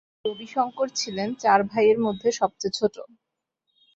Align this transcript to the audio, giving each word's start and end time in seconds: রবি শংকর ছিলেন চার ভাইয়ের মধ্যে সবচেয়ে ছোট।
রবি 0.25 0.47
শংকর 0.53 0.87
ছিলেন 0.95 1.29
চার 1.39 1.59
ভাইয়ের 1.69 1.97
মধ্যে 2.05 2.29
সবচেয়ে 2.39 2.75
ছোট। 2.79 2.95